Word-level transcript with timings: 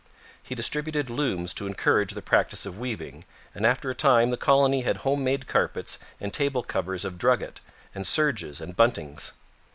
He 0.41 0.55
distributed 0.55 1.11
looms 1.11 1.53
to 1.53 1.67
encourage 1.67 2.13
the 2.15 2.23
practice 2.23 2.65
of 2.65 2.79
weaving, 2.79 3.23
and 3.53 3.67
after 3.67 3.91
a 3.91 3.93
time 3.93 4.31
the 4.31 4.35
colony 4.35 4.81
had 4.81 4.97
home 5.05 5.23
made 5.23 5.45
carpets 5.45 5.99
and 6.19 6.33
table 6.33 6.63
covers 6.63 7.05
of 7.05 7.19
drugget, 7.19 7.61
and 7.93 8.07
serges 8.07 8.59
and 8.61 8.75
buntings. 8.75 9.33